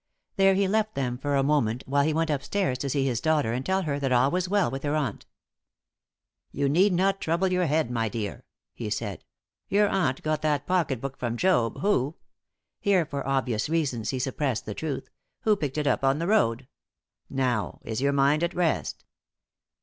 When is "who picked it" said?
15.41-15.85